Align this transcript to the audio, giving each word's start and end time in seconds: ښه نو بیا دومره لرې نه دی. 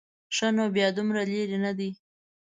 ښه 0.35 0.47
نو 0.55 0.65
بیا 0.75 0.87
دومره 0.97 1.21
لرې 1.31 1.57
نه 1.65 1.71
دی. 1.77 1.89